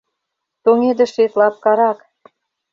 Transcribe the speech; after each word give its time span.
Тоҥедышет 0.63 1.31
лапкарак. 1.39 1.99